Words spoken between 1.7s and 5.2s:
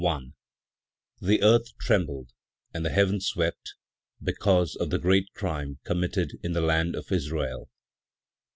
trembled and the heavens wept, because of the